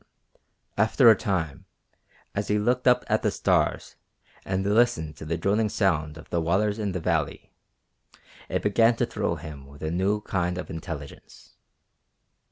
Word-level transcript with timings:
After 0.79 1.11
a 1.11 1.15
time, 1.15 1.65
as 2.33 2.47
he 2.47 2.57
looked 2.57 2.87
up 2.87 3.03
at 3.05 3.21
the 3.21 3.29
stars 3.29 3.97
and 4.43 4.65
listened 4.65 5.15
to 5.17 5.25
the 5.25 5.37
droning 5.37 5.69
sound 5.69 6.17
of 6.17 6.27
the 6.31 6.41
waters 6.41 6.79
in 6.79 6.93
the 6.93 6.99
valley, 6.99 7.53
it 8.49 8.63
began 8.63 8.95
to 8.95 9.05
thrill 9.05 9.35
him 9.35 9.67
with 9.67 9.83
a 9.83 9.91
new 9.91 10.21
kind 10.21 10.57
of 10.57 10.71
intelligence. 10.71 11.53